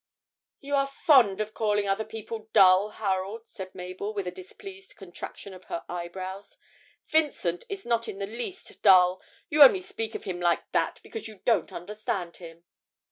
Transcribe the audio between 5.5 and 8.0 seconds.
of her eyebrows. 'Vincent is